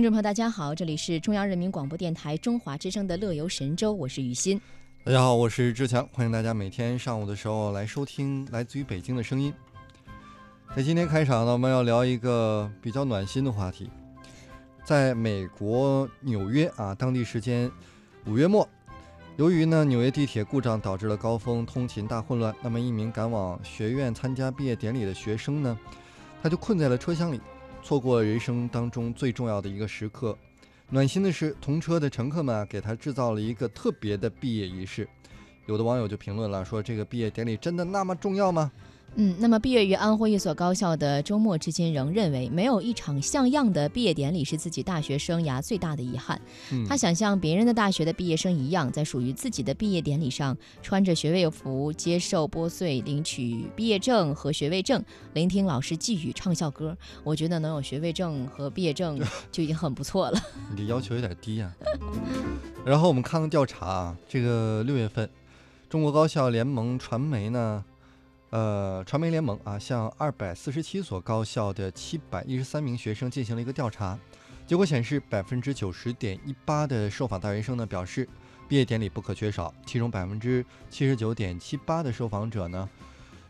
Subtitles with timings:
[0.00, 4.58] 听众朋友，大家好，这里是中央人民广播电台中华之声的《乐游神州》，我是雨欣。
[5.04, 9.52] 大家好，我是志强，欢迎大家每天上午的时候来收听来自于北京的声音。
[10.74, 13.90] 在今天开场呢，我们要聊一个比较暖心的话题。
[14.82, 17.70] 在美国纽约啊，当地时间
[18.24, 18.66] 五月末，
[19.36, 25.78] 由于呢纽约地铁故障导致了高峰通勤大混乱，那么一名赶往学院参加毕业典礼的学生呢，
[26.42, 27.38] 他就困在了车厢里。
[27.82, 30.36] 错过人生当中最重要的一个时刻，
[30.88, 35.08] 暖心的是，同车的乘客们给他制造了一个特别的毕业仪式。
[35.66, 38.70] 有的网友就评论了，说这个毕业典礼真的那么重要吗？
[39.16, 46.40] 嗯，那么毕业于安徽一所高校的周末至今仍认为，没有一场像样的毕业典礼是自己大学生涯最大的遗憾。
[46.88, 56.96] 他想像别人的大学的毕业生一样，在属于自己的毕业典礼上，穿着学位服，接受拨穗，领取毕业证和学位证，聆听老师寄语，唱校歌。
[57.24, 60.40] 我觉得能有学位证和毕业证就已经很不错了。
[60.70, 61.72] 你这要求有点低呀。
[62.86, 65.28] 然后我们看看调查啊，这个六月份，
[65.88, 67.84] 中国高校联盟传媒呢。
[68.50, 74.18] 呃，传媒联盟啊，向二百四十七所高校的七百一十三名学生进行了一个调查，
[74.66, 78.28] 结果显示，百分之九十点一八的受访大学生呢表示，
[78.68, 79.72] 毕业典礼不可缺少。
[79.86, 82.90] 其中百分之七十九点七八的受访者呢，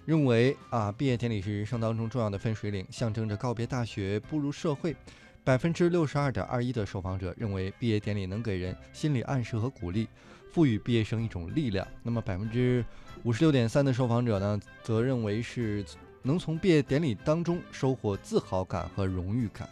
[0.05, 4.95] 认为啊，毕业典礼是人生当中重要的分水岭，象征着告别大学，步入社会。
[5.43, 10.07] 百分之六十二点二一的受访者认为，毕业典礼能给人心理暗示和鼓励。
[10.53, 11.87] 赋予毕业生一种力量。
[12.03, 12.85] 那么百分之
[13.23, 15.85] 五十六点三的受访者呢，则认为是
[16.23, 19.69] 能从毕业典礼当中收获自豪感和荣誉感。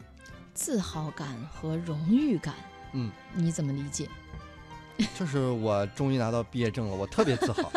[0.55, 2.55] 自豪感和荣誉感，
[2.93, 4.09] 嗯，你怎么理解？
[5.17, 7.70] 就是我终于拿到毕业证了，我特别自豪。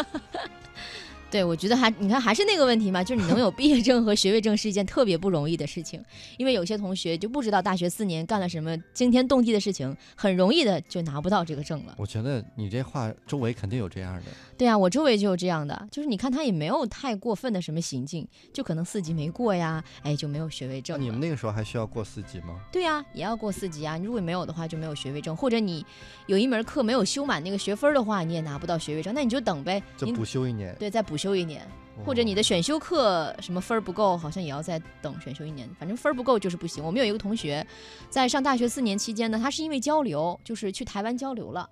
[1.31, 6.03] 对，我觉得还你看还是那个问题嘛，就是你能有毕业证和学位证是一件特别不容易的事情，
[6.37, 11.95] 因为有些同学就不知道大学四年干了什么惊天动地的事情，很容易的就拿不到这个证了。
[11.97, 14.23] 我觉得你这话周围肯定有这样的。
[14.57, 21.01] 对啊，我周围就有这样的，就是你看他也没有太过分的什么行径，就可能四级没过呀，哎就没有学位证。
[21.01, 22.59] 你们那个时候还需要过四级吗？
[22.73, 23.95] 对呀，也要过四级啊。
[23.95, 25.85] 你如果没有的话就没有学位证，或者你
[26.25, 30.75] 有一门课没有修满那个学分的话，你也拿不到学位证，那你就等呗，就补修一年。
[30.77, 31.20] 对，再补。
[31.21, 31.61] 修一年，
[32.03, 35.69] 或者你的选修课什么分儿不够，好像也要再等选修一年。
[35.77, 36.83] 反正分儿不够就是不行。
[36.83, 37.65] 我们有一个同学，
[38.09, 41.69] 在上大学四年期间呢，他是因为交流，就是去台湾交流了。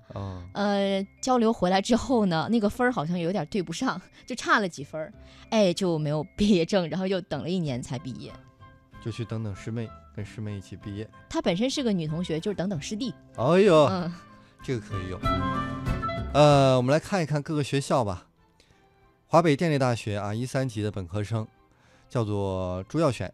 [0.53, 5.11] 呃，交流回来之后呢，那个分儿好像有点对不上，就差了几分儿，
[5.49, 8.31] 哎，就没有毕业证，然后又等了一年才毕业。
[9.03, 11.09] 就去等等师妹，跟师妹一起毕业。
[11.29, 13.13] 她本身是个女同学，就是等等师弟。
[13.37, 14.13] 哎呦，嗯，
[14.61, 15.19] 这个可以用。
[16.33, 18.25] 呃，我们来看一看各个学校吧。
[19.31, 21.47] 华北电力大学啊，一三级的本科生
[22.09, 23.31] 叫做朱耀选，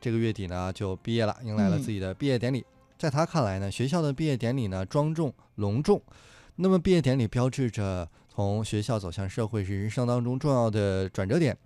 [0.00, 2.66] 这个月底呢就毕业了，迎来了自己的毕业典礼。
[2.98, 6.02] 在他看来呢，学校的毕业典礼呢庄重隆重。
[6.56, 11.56] 那么毕业典礼标志着从学校走向社会，是人生当中重要的转折点，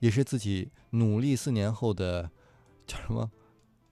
[0.00, 2.28] 也是自己努力四年后的
[2.88, 3.30] 叫什么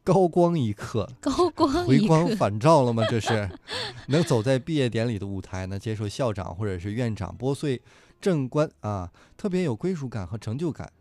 [0.07, 1.11] 高光一刻？
[1.21, 3.05] 高光回光返照了吗？
[3.11, 3.51] 这是
[4.07, 7.83] 能走在毕业典礼的舞台呢，接受校长或者是院长拨穗。
[8.21, 10.93] 正官啊，特别有归属感和成就感。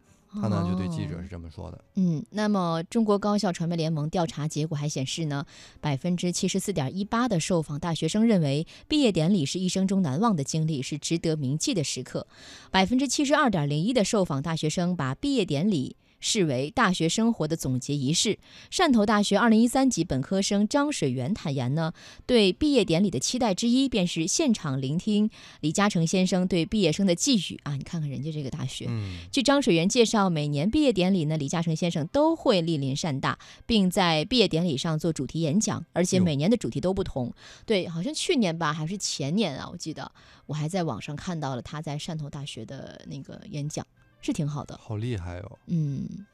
[0.42, 1.82] 他呢就对记者是这么说的。
[1.94, 5.46] 嗯，那么中国高校传媒联盟调查结果还显示呢，
[5.80, 12.26] 百分之七十四点一八的受访大学生认为毕业典礼是一生中难忘的经历，是值得铭记的时刻。
[12.72, 15.96] 百分之七十二点零一的受访大学生把毕业典礼。
[16.26, 18.40] 视为大学生活的总结仪式。
[18.72, 21.94] 汕头大学二零一三级本科生张水源坦言呢，
[22.26, 25.30] 对毕业典礼的期待之一便是现场聆听
[25.62, 27.76] 李嘉诚先生对毕业生的寄语啊！
[27.76, 28.90] 你看看人家这个大学。
[29.32, 33.38] 据张水源介绍，每年毕业典礼呢，李嘉诚先生都会莅临汕大，
[33.68, 37.32] 并在毕业典礼上做主题演讲，而且每年的主题都不同。
[37.68, 39.70] 对，好像去年吧，还是前年啊？
[39.72, 40.12] 我记得
[40.48, 43.86] 我还在网上看到了他在汕头大学的那个演讲。
[44.26, 45.60] 是挺好的，好厉害哦。
[45.68, 46.26] 嗯，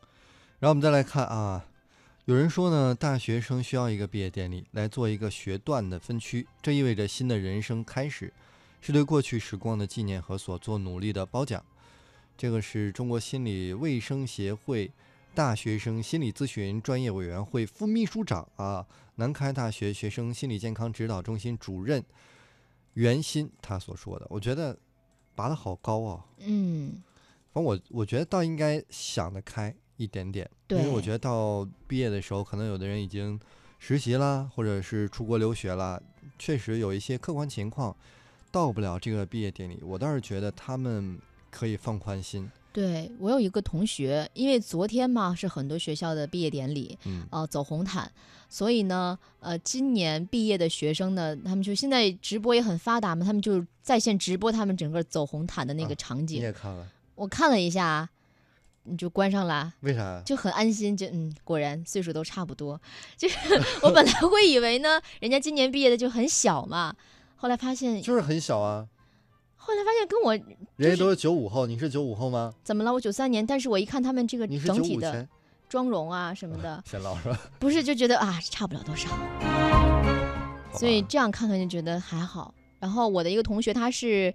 [0.59, 1.65] 然后我们再来看啊，
[2.23, 8.31] 有人说呢，大学生需要一个毕业典礼来做一个学段的分区，这意味着新的人生开始，
[8.79, 11.61] 是对过去时光的纪念和所做努力的褒奖。
[12.37, 14.89] 这个是中国心理卫生协会
[15.35, 22.01] 大学生心理咨询专业委员会副秘书长啊，南开大学学生心理健康指导中心主任
[22.93, 24.25] 袁鑫他所说的。
[24.29, 24.77] 我觉得
[25.35, 26.25] 拔得好高啊。
[26.39, 27.03] 嗯。
[27.53, 33.39] 反正我我觉得倒应该想得开一点点，因为我觉得到毕业的时候，可能有的人已经
[33.79, 36.01] 实习啦，或者是出国留学啦，
[36.39, 37.95] 确实有一些客观情况
[38.51, 39.79] 到不了这个毕业典礼。
[39.83, 41.19] 我倒是觉得他们
[41.49, 48.09] 可以放宽心，对我有一个同学，因为昨天嘛是很多学校的毕业典礼，嗯，呃，走红毯，
[48.47, 56.41] 所以呢，呃，今年毕业的学生呢，他们就现在直播也很发达嘛，他们就在线直播他们整个走红毯的那个啊你场景。
[56.41, 56.87] 也看了，
[57.21, 58.09] 我看了一下，
[58.85, 59.71] 你就关上了。
[59.81, 60.19] 为啥？
[60.25, 62.81] 就很安心，就嗯，果然岁数都差不多。
[63.15, 63.37] 就是
[63.83, 66.95] 我本来会以为呢，人家今年毕业的就很小嘛，
[67.35, 68.87] 后来发现，就是很小啊，
[69.55, 70.35] 后来发现跟我
[70.77, 72.55] 人家都是九五后，你是九五后吗？
[72.63, 72.91] 怎么了？
[72.91, 75.27] 我九三年，但是我一看他们这个整体的
[75.69, 77.39] 妆容啊什么的，显老是吧？
[77.59, 79.09] 不是就觉得啊差不了多少，
[80.73, 82.51] 所以这样看看就觉得还好。
[82.79, 84.33] 然后我的一个同学他是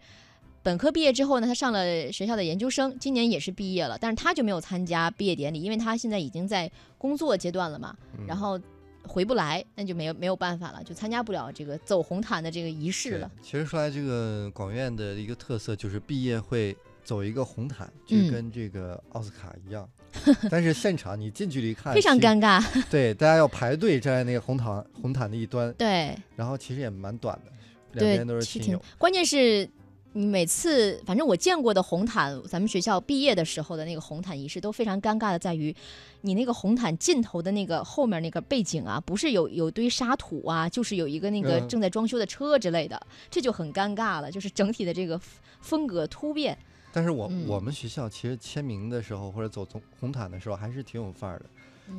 [0.67, 6.69] 本科毕业之后呢，他上了学校的研究生，今年也是毕业了，但是他就没有参加毕业典礼，因为他现在已经在
[6.99, 8.59] 工作阶段了嘛，嗯然后
[9.05, 13.31] 回不来，那就没有没有办法了，就参加不了这个走红毯的这个仪式了。
[13.41, 19.89] 其实说来，这个广院的一个特色就是毕业会走一个红毯，就跟这个奥斯卡一样。
[20.51, 22.61] 但是现场你近距离看，非常尴尬，
[22.91, 27.53] 对，大家要排队站在那个红毯红毯的一端，对然后其实也蛮短的，
[27.93, 28.83] 两对边都，是挺亲友。
[28.99, 29.75] 关键是你
[30.17, 35.75] 每次，反正我见过的红毯，咱们学校毕业的时候的那个红毯仪式都非常尴尬的，在于
[36.23, 42.99] 你那个红毯尽头的那个后面那个背景啊，不是有有堆沙土啊，就是有一个那个嗯正在装修的车之类的，
[43.31, 45.21] 这就很尴尬了，就是整体的这个
[45.61, 46.57] 风格突变。
[46.93, 51.45] 但是我、嗯我们学校其实签名的时候或者走红红毯的时候还是挺有范儿的。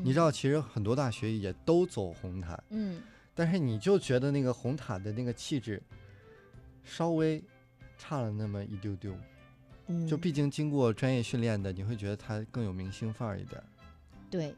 [0.03, 2.99] 你知，道，其实很多大学也都走红毯，嗯，
[3.35, 5.79] 但是你就觉得那个红毯的那个气质
[6.83, 7.41] 稍微
[7.97, 9.13] 差了那么一丢丢。
[9.87, 13.61] 嗯，就毕竟经过专业训练的，你会觉得他更有明星范儿一点，
[14.29, 14.53] 对，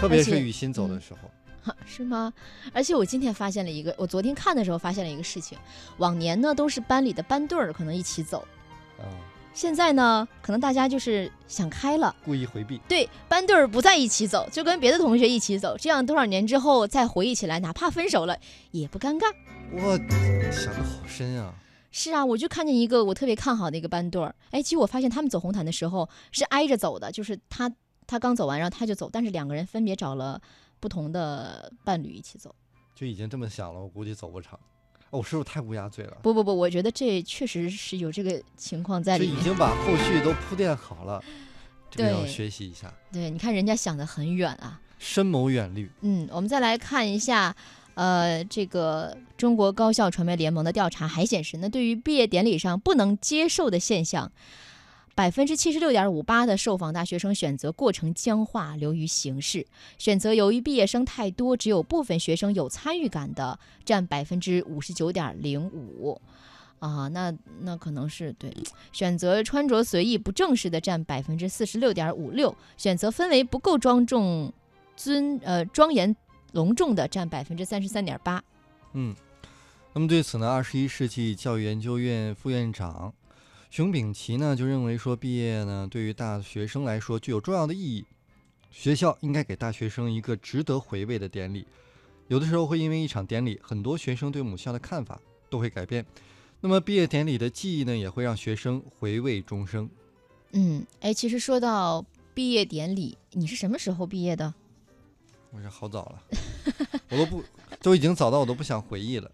[0.00, 1.30] 特别是雨欣走的嗯时候。
[1.60, 2.32] 哈是吗？
[2.72, 5.58] 而且我今天发现了一个，我昨天看的时候发现了一个事情，
[5.96, 8.46] 往年呢都是班里的班队儿可能一起走，
[9.00, 9.06] 嗯，
[9.54, 12.14] 现在呢可能大家就是想开了。
[12.24, 12.78] 故意回避。
[12.86, 18.38] 对，班队儿不在一起走，就跟别的同学一起走，这样多少年之后再回忆起来，哪怕分手了
[18.70, 19.32] 也不尴尬。
[19.72, 19.96] 我
[20.52, 21.52] 想的好深啊！
[21.96, 27.72] 是啊，我就看见一个我特别看好的一个班队儿，哎，其实我发现他们走红毯的时候是挨着走的，就是他
[28.04, 30.42] 他刚走完，然后他就走，但是两个人分别找了
[30.80, 32.52] 不同的伴侣一起走。
[32.96, 34.58] 就已经这么想了，我估计走不长。
[35.10, 36.16] 哦，我是不是太乌鸦嘴了？
[36.20, 39.36] 不不不，我觉得这确实是有这个情况在里面。
[39.36, 41.22] 就已经把后续都铺垫好了，
[41.88, 44.80] 这个要对学习一下，对，你看人家想得很远啊。
[44.98, 45.88] 深谋远虑。
[46.00, 47.54] 嗯，我们再来看一下，
[47.94, 54.30] 呃，这个中国高校传媒联盟的调查还显示，那对于毕业典礼上不能接受的现象，
[55.14, 59.62] 百分之七十六点五八的受访大学生选择过程僵化，流于形式；
[59.96, 66.20] 选择由于毕业生太多，只有部分学生有参与感的，占百分之五十九点零五。
[66.80, 68.52] 啊，那那可能是对，
[68.92, 74.52] 选择穿着随意不正式的占百分之四十六点五六，选择氛围不够庄重、
[74.94, 76.14] 尊呃庄严
[76.54, 78.42] 隆重的占百分之三十三点八。
[78.92, 79.14] 嗯，
[79.92, 83.12] 那么对此呢，二十一世纪教育研究院副院长
[83.70, 88.06] 熊丙奇呢就认为说，毕业呢对于大学生来说具有重要的意义，
[88.70, 91.66] 学校应该给大学生一个值得回味的典礼。
[92.28, 95.20] 有的时候会因为一场典礼，很多学生对母校的看法
[95.50, 96.06] 都会改变。
[96.60, 99.90] 那么毕业典礼的记忆呢，也会让学生回味终生。
[100.52, 104.54] 嗯，哎，其实说到毕业典礼，你是什么时候毕业的？
[105.50, 106.22] 我这好早了，
[107.10, 107.44] 我都不
[107.80, 109.30] 都已经早到我都不想回忆了。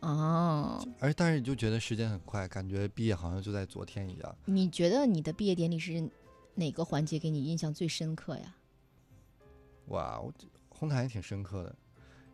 [0.00, 4.36] 哦，而但是你就觉得时间很快，感觉毕业好像就在昨天一样。
[4.46, 6.10] 你觉得你的毕业典礼是
[6.54, 8.56] 哪个环节给你印象最深刻呀？
[9.86, 11.74] 哇，我这红毯也挺深刻的，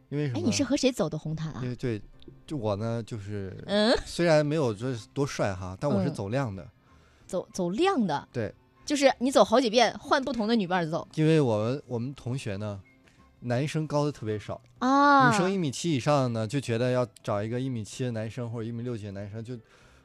[0.09, 0.39] 因为什么？
[0.39, 1.69] 哎，你是和谁走的红毯啊因？
[1.69, 2.01] 为对，
[2.47, 6.67] 就我呢，就是嗯，虽然没有说多帅哈，但我是嗯走亮的，
[7.27, 8.27] 走走亮的。
[8.33, 8.55] 对，
[8.87, 12.81] 就是你走好几遍，换不同的女伴走因为我们我们同学呢，
[13.41, 15.31] 男生高的特别少，啊。
[15.31, 19.57] 女生一米七以上呢，就觉得要找一个一米七的男生或者一米六几的男生就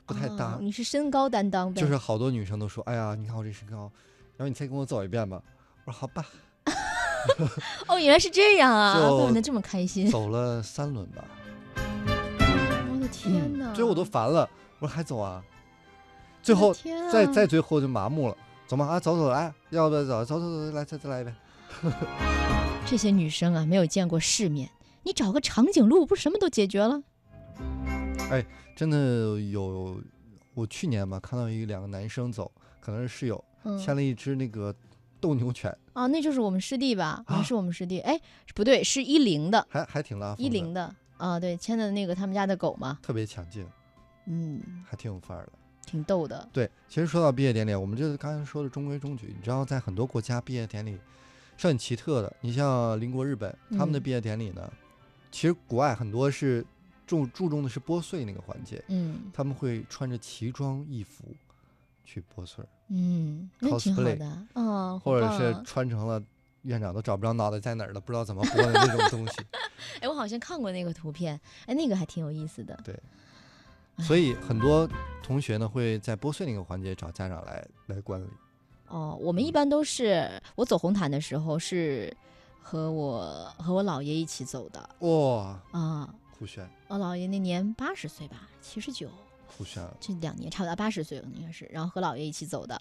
[0.06, 1.80] 不太搭哦，你是身高担当呗？
[1.80, 3.92] 就是好多女生都说，哎呀，你看我这身高，
[4.38, 5.42] 然后你再跟我走一遍吧。
[5.86, 6.26] 我说好吧，
[7.88, 10.10] 哦，原来是这样啊， 就怪不得这么开心。
[10.10, 11.24] 走了三轮吧，
[11.76, 13.74] 我的天哪！
[13.74, 14.50] 最后我都烦了，
[14.80, 15.44] 我说还走啊，
[16.42, 16.78] 最后啊
[17.12, 18.38] 再再最后就麻木了，
[18.68, 21.36] 走吧啊走走来，要不要走走走走来再再来一遍。
[22.86, 24.70] 这些女生啊，没有见过世面，
[25.04, 27.02] 你找个长颈鹿，不是什么都解决了？
[28.30, 30.00] 哎真的有，
[30.54, 34.74] 我去年吧看到一两个男生走，可能是室友嗯，牵了一只那个
[35.20, 37.24] 斗牛犬，啊，那就是我们师弟吧？
[37.26, 38.00] 啊，啊是我们师弟。
[38.02, 38.20] 哎，
[38.54, 43.00] 不对，是一零的，还还挺拉风的，一零的啊，对，牵的那个他们家的狗嘛。
[43.02, 43.66] 特别强劲，
[44.28, 45.54] 嗯，还挺有范儿的。
[45.86, 46.48] 挺逗的。
[46.54, 49.34] 对，其实说到毕业典礼，我们这刚才说的中规中矩。
[49.36, 50.98] 你知道，在很多国家毕业典礼
[51.58, 52.36] 是很奇特的。
[52.42, 54.72] 你像邻国日本，他们的嗯毕业典礼呢，
[55.32, 56.66] 其实国外很多是
[57.08, 61.26] 注注重的是拨穗那个环节，嗯他们会穿着奇装异服
[62.04, 66.22] 去拨穗儿，嗯，那挺好 cosplay 的哦，或者是穿成了
[66.64, 69.42] 院长都找不着脑袋在哪儿了，不知道怎么拨的那种东西。
[70.02, 72.80] 哎，我好像看过那个图片，哎，那个还挺有意思的。
[72.84, 72.98] 对
[74.00, 74.90] 所以很多
[75.22, 78.28] 同学呢会在拨穗那个环节找家长来来管理。
[78.94, 82.16] 哦，我们一嗯般都是我走红毯的时候是
[82.62, 86.14] 和我和我姥爷一起走的哇，啊。
[86.38, 89.10] 酷炫我姥爷那年八十岁吧，七十九，
[89.48, 89.82] 酷炫！
[90.00, 91.66] 这两年差不多八十岁了，应该是。
[91.72, 92.80] 然后和姥爷一起走的，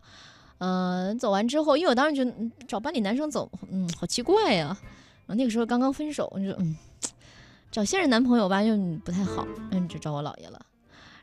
[0.59, 4.77] 嗯、走完之后，因为我当时觉得、嗯找班里男生走，嗯，好奇怪呀、
[5.27, 6.77] 然后那个时候刚刚分手，我就说嗯，
[7.71, 10.61] 找现任男朋友吧又嗯不太好，嗯，就找我姥爷了。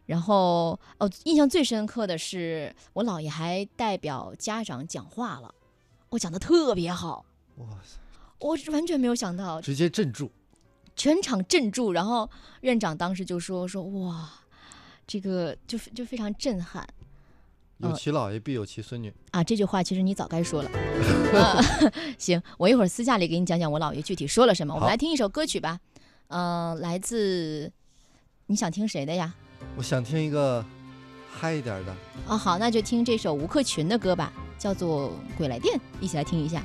[0.09, 5.53] 然后哦，印象最深刻的是我姥爷还代表家长讲话了，
[6.09, 7.23] 我讲的特别好，
[7.57, 7.99] 哇塞，
[8.39, 10.31] 我完全没有想到，直接镇住。
[10.95, 11.91] 全场镇住。
[11.91, 12.27] 然后
[12.61, 14.27] 院长当时就说说哇，
[15.05, 16.83] 这个就就非常震撼。
[17.77, 19.13] 有呃其姥爷必有其孙女。
[19.29, 20.71] 啊，这句话其实你早该说了。
[21.33, 21.61] 呃
[22.17, 24.73] 行，我一会儿私下里给你讲讲我姥爷具体说了什么。
[24.73, 25.79] 我们来听一首歌曲吧，
[26.29, 27.71] 嗯、来自
[28.47, 29.35] 你想听谁的呀？
[29.75, 30.63] 我想听一个
[31.31, 31.95] 嗨一点的。
[32.27, 36.61] 啊，好，那就听这首吴克群的歌吧，叫做《鬼来电》，一起来听一下。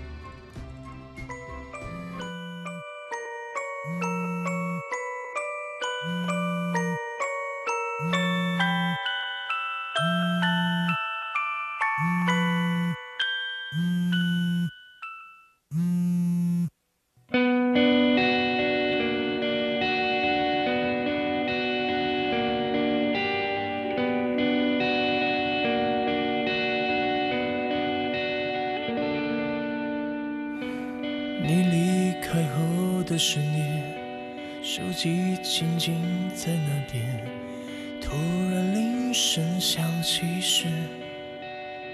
[39.66, 40.66] 想起是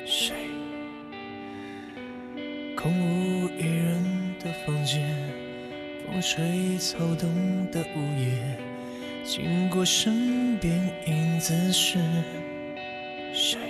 [0.05, 0.35] 谁？
[2.77, 5.09] 空无一人的房间，
[6.05, 7.31] 风吹草动
[7.71, 8.59] 的午夜，
[9.25, 12.01] 经过身边影子是
[13.33, 13.70] 谁？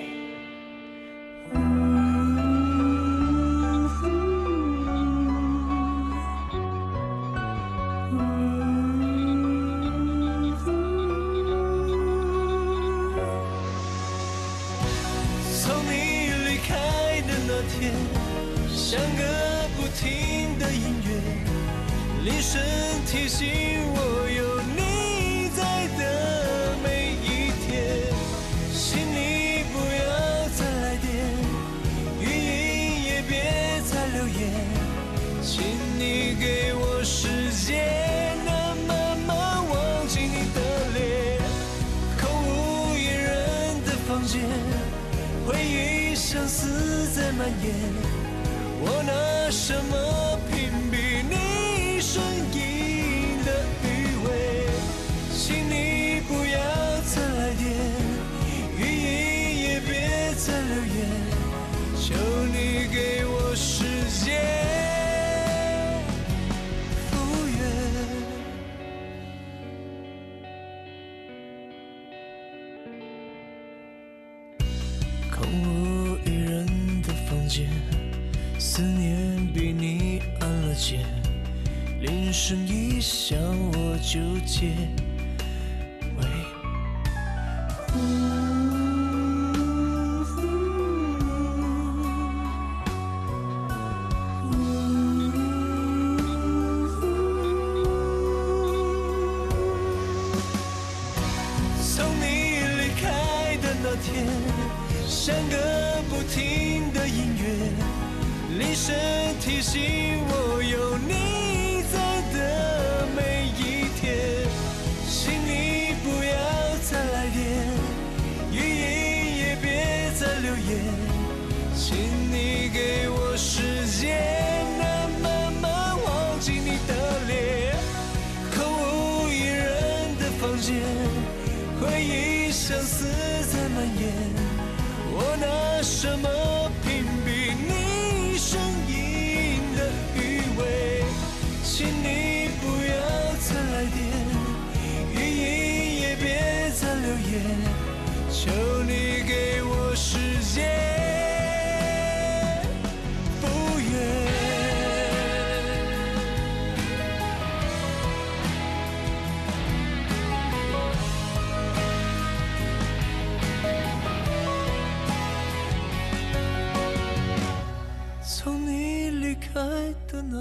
[18.75, 21.11] 像个不停的音乐，
[22.25, 22.61] 铃声
[23.07, 23.47] 提醒
[23.95, 24.30] 我
[46.33, 47.75] 相思在蔓延。
[48.81, 50.00] 我拿什么
[82.31, 83.37] 铃声一响
[83.73, 85.10] 我就接。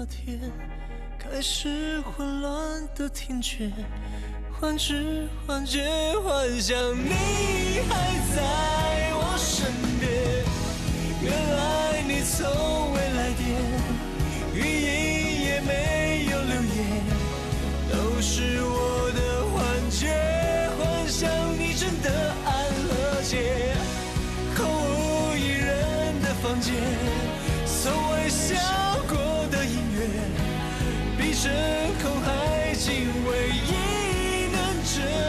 [0.00, 0.40] 那天，
[1.18, 3.70] 开始混乱的听觉，
[4.58, 5.84] 幻知幻觉，
[6.24, 7.94] 幻想你还
[8.34, 10.10] 在我身边。
[11.20, 13.79] 原来你从未来电
[34.92, 35.19] 只。